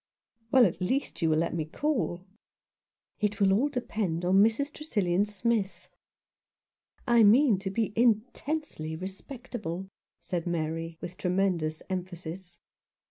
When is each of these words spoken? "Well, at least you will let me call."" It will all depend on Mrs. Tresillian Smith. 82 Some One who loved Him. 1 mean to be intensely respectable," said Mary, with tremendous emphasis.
"Well, 0.51 0.65
at 0.65 0.81
least 0.81 1.21
you 1.21 1.29
will 1.29 1.37
let 1.37 1.53
me 1.53 1.63
call."" 1.63 2.25
It 3.21 3.39
will 3.39 3.53
all 3.53 3.69
depend 3.69 4.25
on 4.25 4.41
Mrs. 4.41 4.71
Tresillian 4.73 5.27
Smith. 5.27 5.89
82 7.05 7.05
Some 7.05 7.05
One 7.05 7.05
who 7.05 7.13
loved 7.13 7.19
Him. 7.19 7.23
1 7.25 7.31
mean 7.31 7.59
to 7.59 7.69
be 7.69 7.93
intensely 7.95 8.95
respectable," 8.95 9.87
said 10.19 10.47
Mary, 10.47 10.97
with 11.01 11.17
tremendous 11.17 11.83
emphasis. 11.87 12.57